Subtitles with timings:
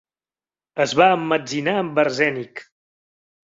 [0.85, 2.69] Es va emmetzinar amb arsènic.